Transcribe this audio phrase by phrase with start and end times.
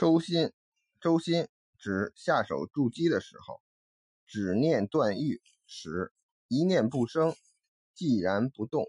[0.00, 0.52] 收心，
[1.00, 3.60] 周心指下手筑基的时候，
[4.28, 6.12] 只念断欲，使
[6.46, 7.34] 一念不生，
[7.96, 8.86] 寂然不动。